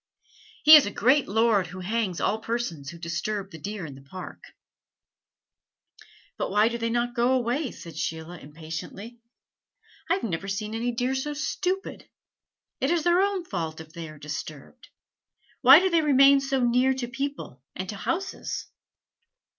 "He 0.63 0.75
is 0.75 0.87
a 0.87 0.91
great 0.91 1.27
lord 1.27 1.67
who 1.67 1.81
hangs 1.81 2.19
all 2.19 2.39
persons 2.39 2.89
who 2.89 2.97
disturb 2.97 3.51
the 3.51 3.59
deer 3.59 3.85
in 3.85 3.93
this 3.93 4.07
Park." 4.09 4.41
"But 6.37 6.49
why 6.49 6.69
do 6.69 6.79
they 6.79 6.89
not 6.89 7.13
go 7.13 7.33
away?" 7.33 7.69
said 7.69 7.95
Sheila 7.95 8.39
impatiently. 8.39 9.19
"I 10.09 10.15
have 10.15 10.23
never 10.23 10.47
seen 10.47 10.73
any 10.73 10.91
deer 10.91 11.13
so 11.13 11.35
stupid. 11.35 12.09
It 12.79 12.89
is 12.89 13.03
their 13.03 13.21
own 13.21 13.45
fault 13.45 13.79
if 13.79 13.93
they 13.93 14.09
are 14.09 14.17
disturbed: 14.17 14.87
why 15.61 15.77
do 15.79 15.91
they 15.91 16.01
remain 16.01 16.39
so 16.41 16.63
near 16.63 16.95
to 16.95 17.07
people 17.07 17.61
and 17.75 17.87
to 17.89 17.95
houses?" 17.95 18.69